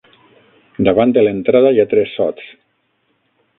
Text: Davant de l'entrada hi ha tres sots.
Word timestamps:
Davant 0.87 1.13
de 1.17 1.25
l'entrada 1.27 1.75
hi 1.77 1.83
ha 1.83 1.87
tres 1.93 2.17
sots. 2.21 2.51